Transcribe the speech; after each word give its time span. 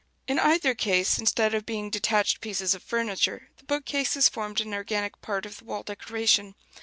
In 0.27 0.39
either 0.39 0.73
case, 0.73 1.19
instead 1.19 1.53
of 1.53 1.63
being 1.63 1.91
detached 1.91 2.41
pieces 2.41 2.73
of 2.73 2.81
furniture, 2.81 3.49
the 3.57 3.65
bookcases 3.65 4.27
formed 4.29 4.59
an 4.59 4.73
organic 4.73 5.21
part 5.21 5.45
of 5.45 5.57
the 5.57 5.65
wall 5.65 5.83
decoration. 5.83 6.55